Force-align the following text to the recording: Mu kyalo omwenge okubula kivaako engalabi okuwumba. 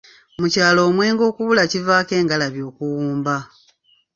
Mu 0.39 0.47
kyalo 0.53 0.79
omwenge 0.89 1.23
okubula 1.29 1.63
kivaako 1.71 2.11
engalabi 2.21 2.61
okuwumba. 2.69 3.35